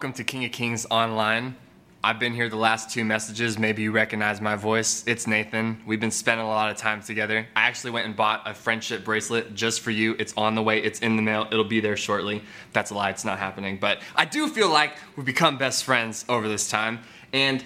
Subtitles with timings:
[0.00, 1.56] Welcome to King of Kings Online.
[2.04, 3.58] I've been here the last two messages.
[3.58, 5.02] Maybe you recognize my voice.
[5.08, 5.82] It's Nathan.
[5.88, 7.48] We've been spending a lot of time together.
[7.56, 10.14] I actually went and bought a friendship bracelet just for you.
[10.20, 11.48] It's on the way, it's in the mail.
[11.50, 12.42] It'll be there shortly.
[12.72, 13.76] That's a lie, it's not happening.
[13.76, 17.00] But I do feel like we've become best friends over this time.
[17.32, 17.64] And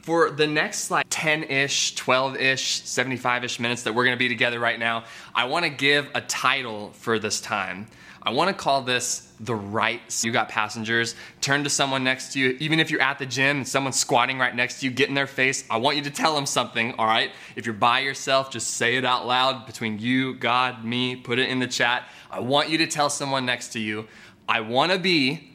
[0.00, 4.28] for the next like 10 ish, 12 ish, 75 ish minutes that we're gonna be
[4.28, 7.88] together right now, I wanna give a title for this time.
[8.24, 10.00] I want to call this the right.
[10.24, 13.58] You got passengers, turn to someone next to you, even if you're at the gym
[13.58, 15.64] and someone's squatting right next to you, get in their face.
[15.68, 17.32] I want you to tell them something, all right?
[17.56, 21.48] If you're by yourself, just say it out loud between you, God, me, put it
[21.48, 22.04] in the chat.
[22.30, 24.06] I want you to tell someone next to you,
[24.48, 25.50] I want to be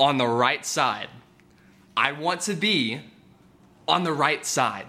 [0.00, 1.08] on the right side.
[1.96, 3.00] I want to be
[3.86, 4.86] on the right side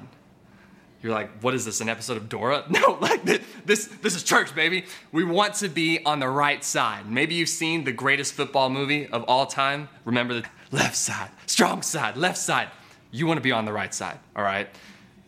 [1.04, 2.64] you're like, what is this, an episode of Dora?
[2.70, 3.24] No, like
[3.66, 4.86] this, this is church, baby.
[5.12, 7.10] We want to be on the right side.
[7.10, 9.90] Maybe you've seen the greatest football movie of all time.
[10.06, 12.70] Remember the left side, strong side, left side.
[13.12, 14.70] You want to be on the right side, all right?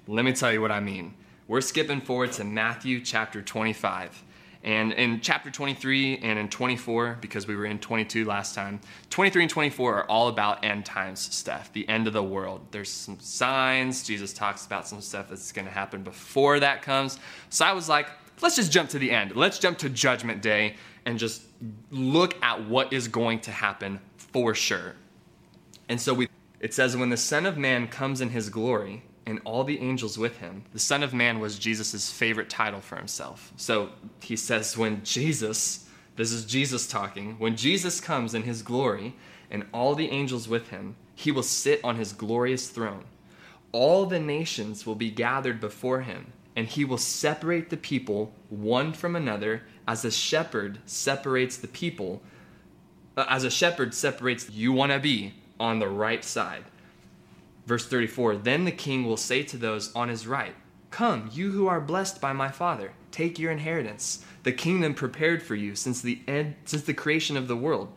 [0.08, 1.14] Let me tell you what I mean.
[1.47, 4.23] We're skipping forward to Matthew chapter 25.
[4.66, 9.44] And in chapter 23 and in 24, because we were in 22 last time, 23
[9.44, 12.66] and 24 are all about end times stuff, the end of the world.
[12.71, 14.02] There's some signs.
[14.02, 17.19] Jesus talks about some stuff that's going to happen before that comes.
[17.52, 18.08] So I was like,
[18.41, 19.36] let's just jump to the end.
[19.36, 21.43] Let's jump to Judgment Day and just
[21.91, 24.95] look at what is going to happen for sure.
[25.89, 26.27] And so we,
[26.59, 30.17] it says, when the Son of Man comes in his glory, and all the angels
[30.17, 30.63] with him.
[30.71, 33.51] The Son of Man was Jesus' favorite title for himself.
[33.57, 33.89] So
[34.21, 39.15] he says, when Jesus, this is Jesus talking, when Jesus comes in his glory
[39.49, 43.05] and all the angels with him, he will sit on his glorious throne.
[43.71, 48.93] All the nations will be gathered before him, and he will separate the people one
[48.93, 52.21] from another as a shepherd separates the people.
[53.17, 56.65] Uh, as a shepherd separates, you want to be on the right side
[57.66, 60.55] Verse 34 Then the king will say to those on his right,
[60.91, 65.55] Come, you who are blessed by my Father, take your inheritance, the kingdom prepared for
[65.55, 67.92] you since the end, since the creation of the world.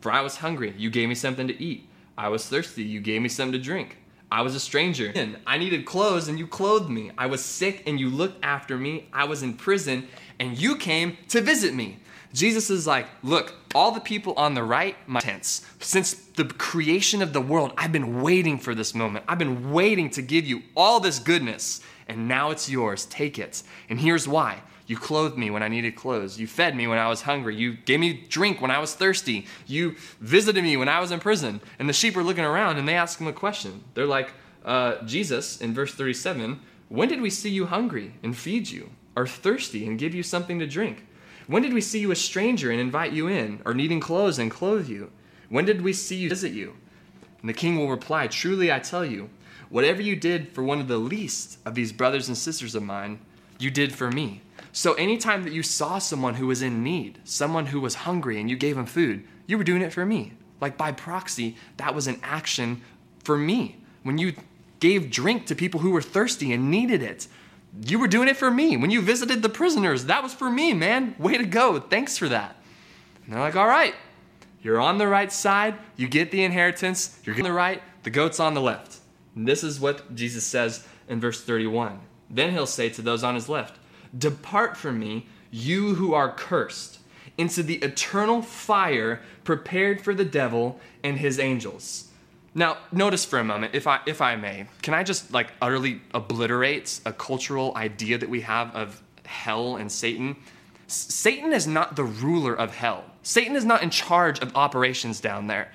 [0.00, 1.88] For I was hungry, you gave me something to eat.
[2.16, 3.98] I was thirsty, you gave me something to drink.
[4.32, 7.10] I was a stranger, and I needed clothes, and you clothed me.
[7.18, 9.08] I was sick, and you looked after me.
[9.12, 10.08] I was in prison,
[10.38, 11.98] and you came to visit me.
[12.32, 15.66] Jesus is like, look, all the people on the right, my tents.
[15.80, 19.24] Since the creation of the world, I've been waiting for this moment.
[19.28, 23.06] I've been waiting to give you all this goodness, and now it's yours.
[23.06, 23.62] Take it.
[23.88, 24.62] And here's why.
[24.86, 26.38] You clothed me when I needed clothes.
[26.38, 27.54] You fed me when I was hungry.
[27.54, 29.46] You gave me drink when I was thirsty.
[29.66, 31.60] You visited me when I was in prison.
[31.78, 33.84] And the sheep are looking around and they ask him a question.
[33.94, 34.32] They're like,
[34.64, 36.58] uh, Jesus, in verse 37,
[36.88, 40.58] when did we see you hungry and feed you, or thirsty and give you something
[40.58, 41.06] to drink?
[41.50, 44.52] When did we see you a stranger and invite you in, or needing clothes and
[44.52, 45.10] clothe you?
[45.48, 46.76] When did we see you visit you?
[47.40, 49.30] And the king will reply, Truly I tell you,
[49.68, 53.18] whatever you did for one of the least of these brothers and sisters of mine,
[53.58, 54.42] you did for me.
[54.70, 58.48] So anytime that you saw someone who was in need, someone who was hungry, and
[58.48, 60.34] you gave them food, you were doing it for me.
[60.60, 62.80] Like by proxy, that was an action
[63.24, 63.78] for me.
[64.04, 64.34] When you
[64.78, 67.26] gave drink to people who were thirsty and needed it,
[67.86, 68.76] you were doing it for me.
[68.76, 71.14] When you visited the prisoners, that was for me, man.
[71.18, 71.78] Way to go.
[71.78, 72.56] Thanks for that.
[73.24, 73.94] And they're like, all right,
[74.62, 75.76] you're on the right side.
[75.96, 77.18] You get the inheritance.
[77.24, 77.82] You're on the right.
[78.02, 78.98] The goat's on the left.
[79.36, 82.00] And this is what Jesus says in verse 31.
[82.28, 83.78] Then he'll say to those on his left,
[84.16, 86.98] Depart from me, you who are cursed,
[87.38, 92.09] into the eternal fire prepared for the devil and his angels.
[92.54, 96.00] Now, notice for a moment, if I, if I may, can I just like utterly
[96.12, 100.36] obliterate a cultural idea that we have of hell and Satan?
[100.88, 103.04] S- Satan is not the ruler of hell.
[103.22, 105.70] Satan is not in charge of operations down there.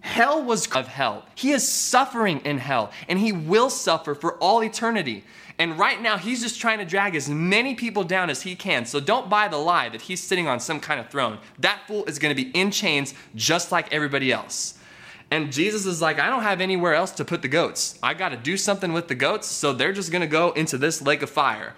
[0.00, 1.24] Hell was of hell.
[1.34, 5.24] He is suffering in hell, and he will suffer for all eternity.
[5.58, 8.86] And right now, he's just trying to drag as many people down as he can.
[8.86, 11.38] So don't buy the lie that he's sitting on some kind of throne.
[11.58, 14.78] That fool is going to be in chains just like everybody else.
[15.30, 17.98] And Jesus is like, I don't have anywhere else to put the goats.
[18.02, 20.76] I got to do something with the goats, so they're just going to go into
[20.76, 21.74] this lake of fire.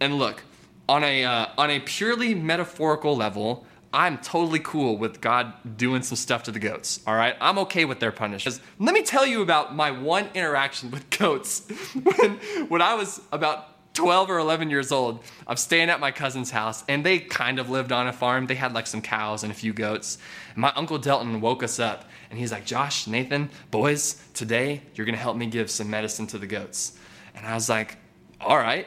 [0.00, 0.42] And look,
[0.88, 6.16] on a uh, on a purely metaphorical level, I'm totally cool with God doing some
[6.16, 7.00] stuff to the goats.
[7.06, 8.60] All right, I'm okay with their punishment.
[8.78, 11.68] Let me tell you about my one interaction with goats
[12.02, 16.52] when when I was about 12 or 11 years old, I'm staying at my cousin's
[16.52, 18.46] house, and they kind of lived on a farm.
[18.46, 20.18] They had like some cows and a few goats.
[20.54, 25.04] And my uncle Delton woke us up, and he's like, Josh, Nathan, boys, today you're
[25.04, 26.96] gonna help me give some medicine to the goats.
[27.34, 27.96] And I was like,
[28.40, 28.86] all right.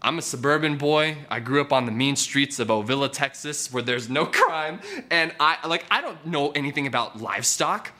[0.00, 1.16] I'm a suburban boy.
[1.30, 4.78] I grew up on the mean streets of Ovilla, Texas, where there's no crime,
[5.10, 7.90] and I like I don't know anything about livestock.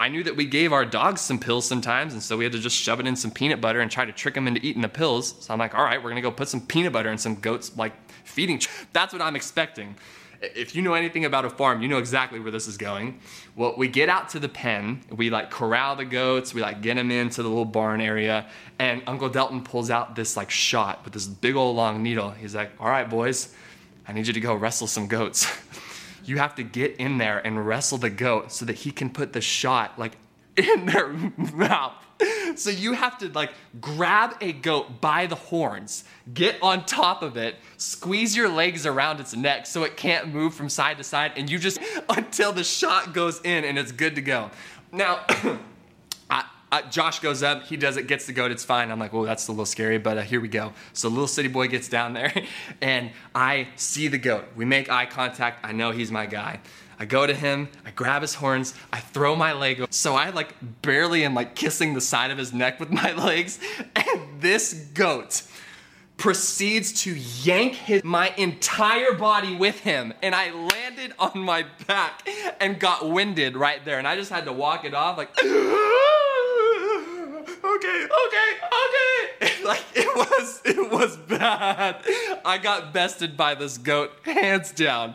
[0.00, 2.58] I knew that we gave our dogs some pills sometimes, and so we had to
[2.58, 4.88] just shove it in some peanut butter and try to trick them into eating the
[4.88, 5.34] pills.
[5.40, 7.76] So I'm like, all right, we're gonna go put some peanut butter in some goats
[7.76, 7.92] like
[8.24, 8.62] feeding.
[8.94, 9.94] That's what I'm expecting.
[10.40, 13.20] If you know anything about a farm, you know exactly where this is going.
[13.56, 16.94] Well, we get out to the pen, we like corral the goats, we like get
[16.94, 18.46] them into the little barn area,
[18.78, 22.30] and Uncle Delton pulls out this like shot with this big old long needle.
[22.30, 23.54] He's like, all right, boys,
[24.08, 25.46] I need you to go wrestle some goats.
[26.24, 29.32] you have to get in there and wrestle the goat so that he can put
[29.32, 30.16] the shot like
[30.56, 31.08] in their
[31.54, 31.94] mouth.
[32.56, 37.36] So you have to like grab a goat by the horns, get on top of
[37.36, 41.32] it, squeeze your legs around its neck so it can't move from side to side,
[41.36, 41.78] and you just
[42.08, 44.50] until the shot goes in and it's good to go.
[44.92, 45.24] Now,
[46.90, 48.90] Josh goes up, he does it, gets the goat, it's fine.
[48.90, 50.72] I'm like, well, that's a little scary, but uh, here we go.
[50.92, 52.32] So little city boy gets down there,
[52.80, 54.44] and I see the goat.
[54.56, 55.64] We make eye contact.
[55.64, 56.60] I know he's my guy.
[56.98, 59.86] I go to him, I grab his horns, I throw my leg.
[59.90, 63.58] So I like barely am like kissing the side of his neck with my legs,
[63.96, 65.42] and this goat
[66.18, 72.28] proceeds to yank his, my entire body with him and i landed on my back
[72.60, 75.34] and got winded right there and i just had to walk it off like
[77.80, 78.50] okay, okay,
[78.84, 79.64] okay.
[79.64, 82.04] like it was, it was bad.
[82.44, 85.14] I got bested by this goat, hands down.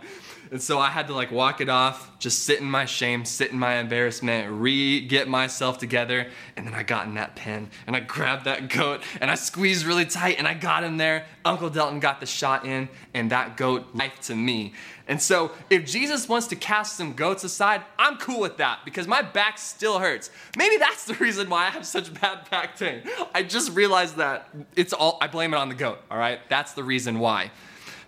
[0.55, 3.51] And so I had to like walk it off, just sit in my shame, sit
[3.51, 6.27] in my embarrassment, re get myself together.
[6.55, 9.85] And then I got in that pen and I grabbed that goat and I squeezed
[9.85, 11.25] really tight and I got him there.
[11.43, 14.71] Uncle Delton got the shot in and that goat life to me.
[15.09, 19.09] And so, if Jesus wants to cast some goats aside, I'm cool with that because
[19.09, 20.31] my back still hurts.
[20.55, 23.01] Maybe that's the reason why I have such bad back pain.
[23.33, 24.47] I just realized that
[24.77, 26.39] it's all, I blame it on the goat, all right?
[26.47, 27.51] That's the reason why.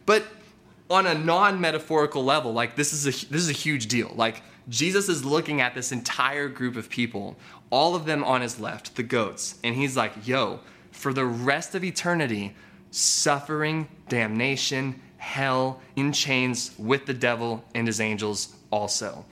[0.06, 0.24] But
[0.90, 4.12] on a non metaphorical level, like this is, a, this is a huge deal.
[4.16, 7.38] Like, Jesus is looking at this entire group of people,
[7.70, 10.60] all of them on his left, the goats, and he's like, yo,
[10.92, 12.56] for the rest of eternity,
[12.92, 19.26] suffering, damnation, hell, in chains with the devil and his angels also.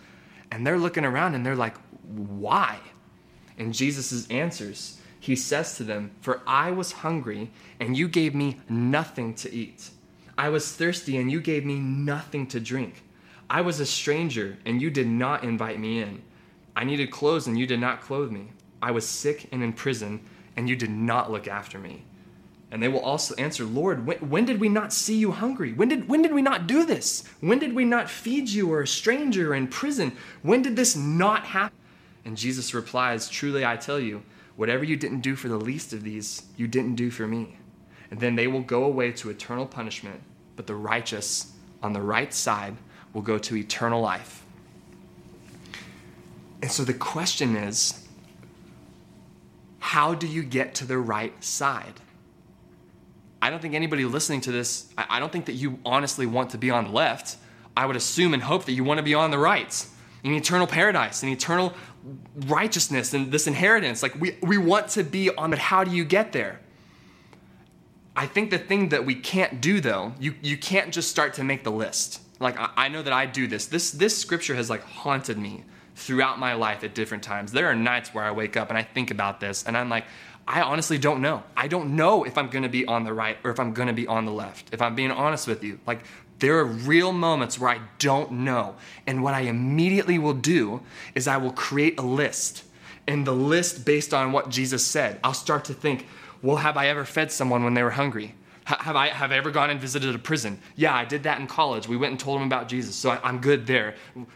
[0.51, 1.75] And they're looking around and they're like,
[2.07, 2.79] why?
[3.57, 8.59] And Jesus' answers, he says to them, For I was hungry and you gave me
[8.69, 9.89] nothing to eat.
[10.37, 13.03] I was thirsty and you gave me nothing to drink.
[13.49, 16.21] I was a stranger and you did not invite me in.
[16.75, 18.51] I needed clothes and you did not clothe me.
[18.81, 20.21] I was sick and in prison
[20.57, 22.03] and you did not look after me.
[22.71, 25.71] And they will also answer, Lord, when, when, did we not see you hungry?
[25.71, 27.23] When did, when did we not do this?
[27.39, 30.17] When did we not feed you or a stranger or in prison?
[30.41, 31.77] When did this not happen?
[32.25, 34.23] And Jesus replies, Truly I tell you,
[34.55, 37.57] whatever you didn't do for the least of these, you didn't do for me.
[38.11, 40.21] And then they will go away to eternal punishment,
[40.55, 42.75] but the righteous on the right side
[43.13, 44.45] will go to eternal life.
[46.61, 48.07] And so the question is,
[49.79, 52.01] how do you get to the right side?
[53.41, 56.57] I don't think anybody listening to this, I don't think that you honestly want to
[56.57, 57.37] be on the left.
[57.77, 59.85] I would assume and hope that you want to be on the right
[60.23, 61.73] in eternal paradise, in eternal
[62.47, 64.01] righteousness, and this inheritance.
[64.01, 66.61] Like we, we want to be on, but how do you get there?
[68.15, 71.44] I think the thing that we can't do though, you, you can't just start to
[71.44, 72.21] make the list.
[72.39, 73.65] Like I, I know that I do this.
[73.65, 75.63] This this scripture has like haunted me
[75.95, 77.51] throughout my life at different times.
[77.51, 80.05] There are nights where I wake up and I think about this and I'm like,
[80.48, 81.43] I honestly don't know.
[81.57, 84.07] I don't know if I'm gonna be on the right or if I'm gonna be
[84.07, 85.79] on the left, if I'm being honest with you.
[85.88, 86.01] Like,
[86.39, 88.75] there are real moments where I don't know.
[89.07, 90.81] And what I immediately will do
[91.15, 92.63] is I will create a list.
[93.07, 96.07] And the list, based on what Jesus said, I'll start to think,
[96.42, 98.36] well, have I ever fed someone when they were hungry?
[98.65, 100.60] Have I, have I ever gone and visited a prison?
[100.75, 101.88] Yeah, I did that in college.
[101.88, 103.94] We went and told them about Jesus, so I, am good there.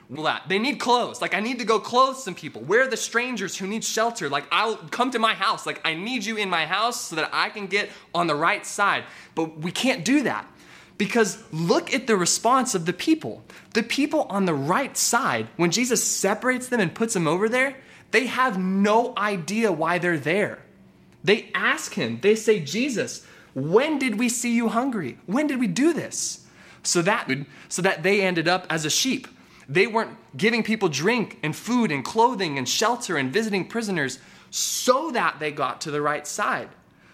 [0.08, 1.20] Well, they need clothes.
[1.20, 2.62] Like, I need to go clothe some people.
[2.62, 4.30] Where are the strangers who need shelter?
[4.30, 5.66] Like, I'll come to my house.
[5.66, 8.64] Like, I need you in my house so that I can get on the right
[8.68, 9.06] side.
[9.34, 10.46] But we can't do that
[11.00, 13.44] because look at the response of the people.
[13.74, 17.78] The people on the right side, when Jesus separates them and puts them over there,
[18.12, 20.60] they have no idea why they're there.
[21.24, 25.18] They ask him, they say, Jesus, when did we see you hungry?
[25.26, 26.46] When did we do this?
[26.84, 27.30] So that,
[27.68, 29.28] so that they ended up as a sheep.
[29.68, 35.12] They weren't giving people drink and food and clothing and shelter and visiting prisoners so
[35.12, 36.70] that they got to the right side.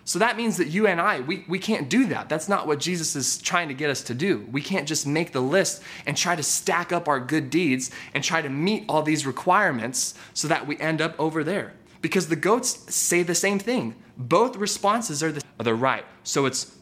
[0.08, 2.30] So that means that you and I, we, we can't do that.
[2.30, 4.48] That's not what Jesus is trying to get us to do.
[4.52, 8.24] We can't just make the list and try to stack up our good deeds and
[8.24, 11.74] try to meet all these requirements so that we end up over there.
[12.06, 13.96] Because the goats say the same thing.
[14.16, 16.06] Both responses are the, are right.
[16.22, 16.78] So it's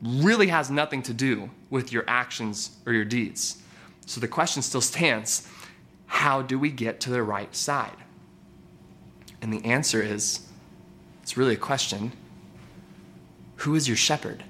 [0.00, 3.62] really has nothing to do with your actions or your deeds.
[4.06, 5.46] So the question still stands
[6.06, 7.98] how do we get to the right side?
[9.42, 10.40] And the answer is
[11.22, 12.12] it's really a question
[13.56, 14.42] Who is your shepherd?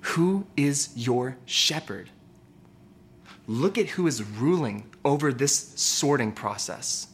[0.00, 2.10] Who is your shepherd?
[3.46, 7.06] Look at who is ruling over this sorting process.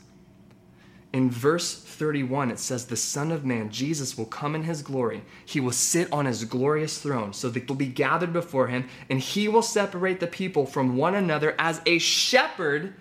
[1.14, 5.22] In verse 31, it says, The Son of Man, Jesus, will come in his glory.
[5.46, 7.32] He will sit on his glorious throne.
[7.32, 11.14] So they will be gathered before him, and he will separate the people from one
[11.14, 12.94] another as a shepherd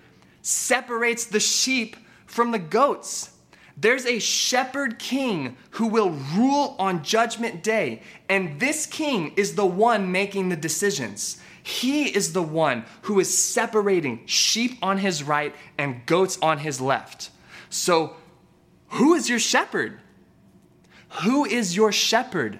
[0.43, 1.95] separates the sheep
[2.27, 3.31] from the goats.
[3.75, 9.65] There's a shepherd king who will rule on judgment day, and this king is the
[9.65, 11.41] one making the decisions.
[11.63, 16.79] He is the one who is separating sheep on his right and goats on his
[16.79, 17.31] left.
[17.73, 18.15] So,
[18.89, 19.99] who is your shepherd?
[21.23, 22.59] Who is your shepherd?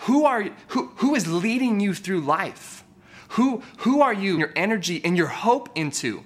[0.00, 2.82] Who, are, who, who is leading you through life?
[3.30, 6.24] Who, who are you, your energy and your hope into?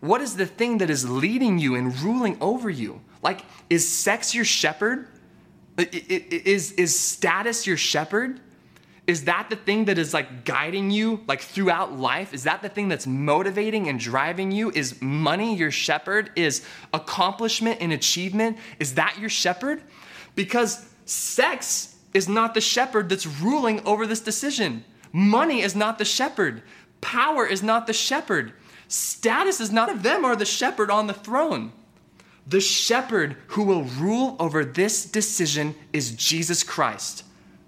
[0.00, 3.00] What is the thing that is leading you and ruling over you?
[3.22, 3.40] Like,
[3.70, 5.08] is sex your shepherd?
[5.78, 8.40] Is, is status your shepherd?
[9.06, 12.32] Is that the thing that is like guiding you like throughout life?
[12.32, 14.70] Is that the thing that's motivating and driving you?
[14.70, 16.30] Is money your shepherd?
[16.36, 18.56] Is accomplishment and achievement?
[18.78, 19.82] Is that your shepherd?
[20.34, 24.84] Because sex is not the shepherd that's ruling over this decision.
[25.12, 26.62] Money is not the shepherd.
[27.02, 28.54] Power is not the shepherd.
[28.88, 31.72] Status is not of them are the shepherd on the throne.
[32.46, 37.24] The shepherd who will rule over this decision is Jesus Christ,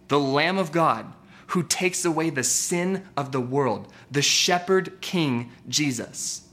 [0.08, 1.12] the Lamb of God
[1.48, 6.48] who takes away the sin of the world, the shepherd king Jesus.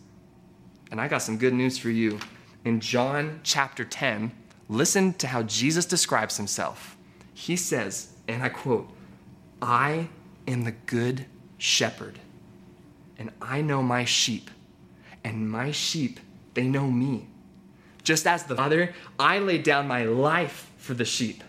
[0.91, 2.19] And I got some good news for you.
[2.65, 4.31] In John chapter 10,
[4.69, 6.95] listen to how Jesus describes himself.
[7.33, 8.89] He says, and I quote,
[9.61, 10.09] I
[10.47, 11.25] am the good
[11.57, 12.19] shepherd,
[13.17, 14.51] and I know my sheep,
[15.23, 16.19] and my sheep,
[16.53, 17.27] they know me.
[18.03, 21.43] Just as the Father, I lay down my life for the sheep.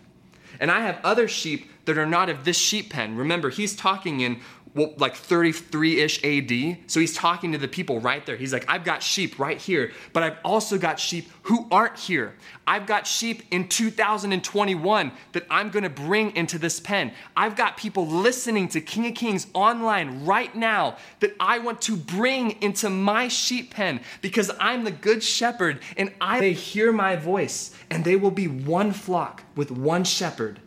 [0.60, 3.16] And I have other sheep that are not of this sheep pen.
[3.16, 4.40] Remember, he's talking in
[4.74, 6.78] well, like 33 ish AD.
[6.88, 8.36] So he's talking to the people right there.
[8.36, 12.34] He's like, I've got sheep right here, but I've also got sheep who aren't here.
[12.66, 17.12] I've got sheep in 2021 that I'm gonna bring into this pen.
[17.36, 21.96] I've got people listening to King of Kings online right now that I want to
[21.96, 27.14] bring into my sheep pen because I'm the good shepherd and I they hear my
[27.14, 30.58] voice and they will be one flock with one shepherd.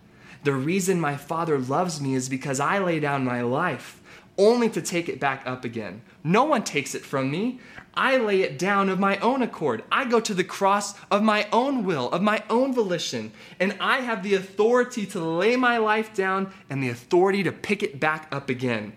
[0.47, 4.01] The reason my Father loves me is because I lay down my life
[4.37, 6.01] only to take it back up again.
[6.23, 7.59] No one takes it from me.
[7.93, 9.83] I lay it down of my own accord.
[9.91, 13.97] I go to the cross of my own will, of my own volition, and I
[13.97, 18.29] have the authority to lay my life down and the authority to pick it back
[18.31, 18.93] up again.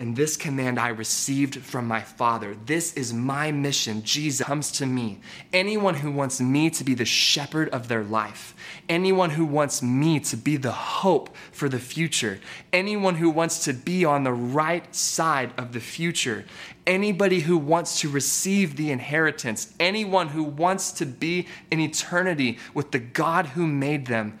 [0.00, 2.56] And this command I received from my Father.
[2.66, 4.04] This is my mission.
[4.04, 5.18] Jesus comes to me.
[5.52, 8.54] Anyone who wants me to be the shepherd of their life,
[8.88, 12.38] anyone who wants me to be the hope for the future,
[12.72, 16.44] anyone who wants to be on the right side of the future,
[16.86, 22.92] anybody who wants to receive the inheritance, anyone who wants to be in eternity with
[22.92, 24.38] the God who made them,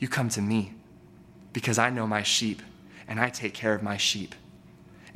[0.00, 0.74] you come to me
[1.52, 2.60] because I know my sheep
[3.06, 4.34] and I take care of my sheep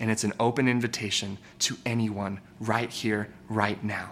[0.00, 4.10] and it's an open invitation to anyone right here, right now.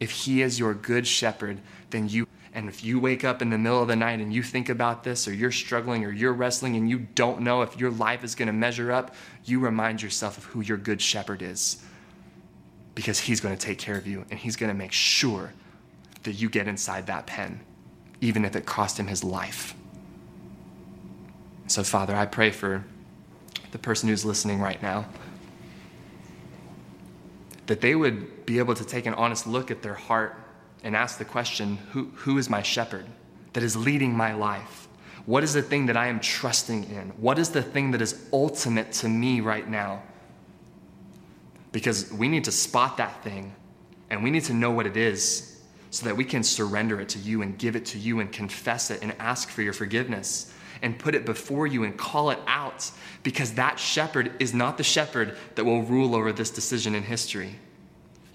[0.00, 3.58] If He is your good shepherd, then you, and if you wake up in the
[3.58, 6.74] middle of the night and you think about this, or you're struggling, or you're wrestling,
[6.76, 10.38] and you don't know if your life is going to measure up, you remind yourself
[10.38, 11.84] of who your good shepherd is.
[12.94, 15.52] Because He's going to take care of you, and He's going to make sure
[16.22, 17.60] that you get inside that pen,
[18.22, 19.74] even if it cost Him His life.
[21.66, 22.84] So, Father, I pray for
[23.74, 25.04] the person who's listening right now,
[27.66, 30.36] that they would be able to take an honest look at their heart
[30.84, 33.04] and ask the question who, who is my shepherd
[33.52, 34.86] that is leading my life?
[35.26, 37.08] What is the thing that I am trusting in?
[37.16, 40.04] What is the thing that is ultimate to me right now?
[41.72, 43.56] Because we need to spot that thing
[44.08, 47.18] and we need to know what it is so that we can surrender it to
[47.18, 50.54] you and give it to you and confess it and ask for your forgiveness
[50.84, 52.90] and put it before you and call it out
[53.22, 57.56] because that shepherd is not the shepherd that will rule over this decision in history.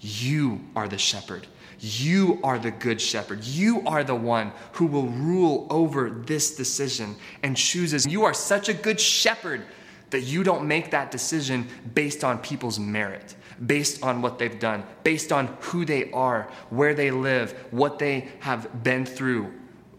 [0.00, 1.46] You are the shepherd.
[1.78, 3.44] You are the good shepherd.
[3.44, 7.14] You are the one who will rule over this decision
[7.44, 8.04] and chooses.
[8.04, 9.62] You are such a good shepherd
[10.10, 14.82] that you don't make that decision based on people's merit, based on what they've done,
[15.04, 19.52] based on who they are, where they live, what they have been through,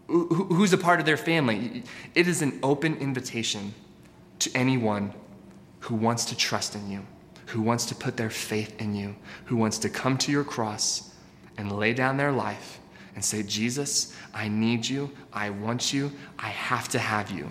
[0.06, 1.84] who's a part of their family.
[2.14, 3.74] It is an open invitation
[4.40, 5.14] to anyone
[5.80, 7.06] who wants to trust in you,
[7.46, 9.16] who wants to put their faith in you,
[9.46, 11.14] who wants to come to your cross
[11.56, 12.78] and lay down their life
[13.14, 15.10] and say, Jesus, I need you.
[15.32, 16.12] I want you.
[16.38, 17.50] I have to have you.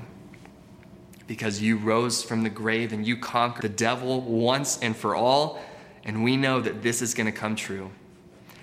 [1.28, 5.62] Because you rose from the grave and you conquered the devil once and for all.
[6.04, 7.92] And we know that this is going to come true.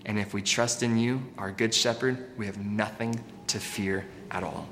[0.08, 4.42] And if we trust in you, our good shepherd, we have nothing to fear at
[4.42, 4.66] all.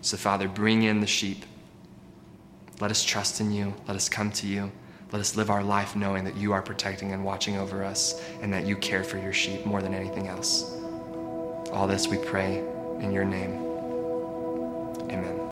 [0.00, 1.44] So, Father, bring in the sheep.
[2.80, 3.74] Let us trust in you.
[3.86, 4.72] Let us come to you.
[5.12, 8.52] Let us live our life knowing that you are protecting and watching over us and
[8.54, 10.74] that you care for your sheep more than anything else.
[11.70, 12.58] All this we pray
[13.00, 13.68] in your name.